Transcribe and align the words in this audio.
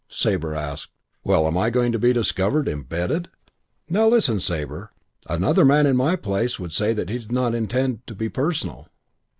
Sabre 0.09 0.55
asked, 0.55 0.89
"Well, 1.23 1.45
am 1.45 1.55
I 1.59 1.69
going 1.69 1.91
to 1.91 1.99
be 1.99 2.11
discovered 2.11 2.67
embedded" 2.67 3.29
"Now, 3.87 4.07
listen, 4.07 4.39
Sabre. 4.39 4.89
Another 5.29 5.63
man 5.63 5.85
in 5.85 5.95
my 5.95 6.15
place 6.15 6.57
would 6.57 6.71
say 6.71 6.87
he 6.95 7.03
did 7.03 7.31
not 7.31 7.53
intend 7.53 8.07
to 8.07 8.15
be 8.15 8.27
personal. 8.27 8.87